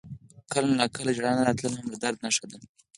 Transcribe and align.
•کله 0.51 0.71
ناکله 0.79 1.11
ژړا 1.17 1.31
نه 1.37 1.43
راتلل 1.47 1.73
هم 1.75 1.87
د 1.89 1.95
درد 2.03 2.17
نښه 2.23 2.43
وي. 2.49 2.59